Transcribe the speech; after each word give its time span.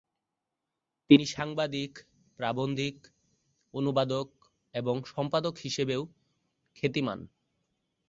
তিনি 1.09 1.25
সাংবাদিক, 1.25 1.91
প্রাবন্ধিক, 2.39 2.97
অনুবাদক 3.73 4.27
এবং 4.75 4.95
সম্পাদক 5.05 5.53
হিসাবেও 5.57 6.01
খ্যাতিমান। 6.75 7.19